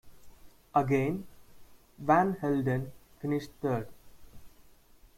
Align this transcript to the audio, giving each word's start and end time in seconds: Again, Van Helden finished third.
Again, 0.73 1.27
Van 1.99 2.33
Helden 2.37 2.91
finished 3.19 3.51
third. 3.61 3.87